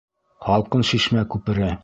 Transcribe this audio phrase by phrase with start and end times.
[0.45, 1.73] Һалҡын шишмә күпере.